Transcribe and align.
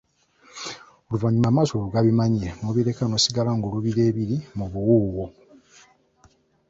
Oluvanyuma 1.07 1.47
amaaso 1.49 1.73
bwe 1.75 1.91
gabimanyiira 1.93 2.53
n'obireka 2.59 3.03
n'osigala 3.07 3.49
ng'oluubirira 3.55 4.01
biri 4.01 4.09
ebiri 4.13 4.37
mu 4.57 4.65
buwuuwo. 4.71 5.25